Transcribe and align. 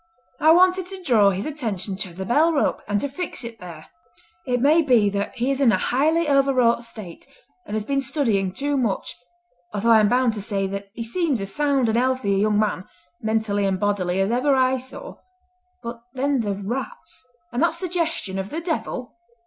I 0.39 0.49
wanted 0.49 0.87
to 0.87 1.03
draw 1.03 1.29
his 1.29 1.45
attention 1.45 1.95
to 1.97 2.11
the 2.11 2.25
bell 2.25 2.51
rope, 2.51 2.81
and 2.87 2.99
to 3.01 3.07
fix 3.07 3.43
it 3.43 3.59
there. 3.59 3.85
It 4.47 4.59
may 4.59 4.81
be 4.81 5.11
that 5.11 5.35
he 5.35 5.51
is 5.51 5.61
in 5.61 5.71
a 5.71 5.77
highly 5.77 6.27
overwrought 6.27 6.81
state, 6.83 7.27
and 7.67 7.75
has 7.75 7.85
been 7.85 8.01
studying 8.01 8.51
too 8.51 8.77
much, 8.77 9.15
although 9.71 9.91
I 9.91 9.99
am 9.99 10.09
bound 10.09 10.33
to 10.33 10.41
say 10.41 10.65
that 10.65 10.87
he 10.95 11.03
seems 11.03 11.39
as 11.39 11.53
sound 11.53 11.87
and 11.87 11.99
healthy 11.99 12.33
a 12.33 12.39
young 12.39 12.57
man, 12.57 12.85
mentally 13.21 13.67
and 13.67 13.79
bodily, 13.79 14.19
as 14.19 14.31
ever 14.31 14.55
I 14.55 14.77
saw—but 14.77 16.01
then 16.15 16.39
the 16.39 16.55
rats—and 16.55 17.61
that 17.61 17.75
suggestion 17.75 18.39
of 18.39 18.49
the 18.49 18.59
devil." 18.59 19.13